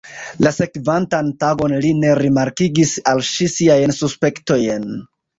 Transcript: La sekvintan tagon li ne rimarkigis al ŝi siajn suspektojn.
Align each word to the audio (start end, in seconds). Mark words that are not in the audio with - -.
La 0.45 0.51
sekvintan 0.53 1.27
tagon 1.43 1.75
li 1.83 1.91
ne 2.03 2.13
rimarkigis 2.19 2.93
al 3.11 3.21
ŝi 3.27 3.49
siajn 3.57 3.93
suspektojn. 3.99 4.89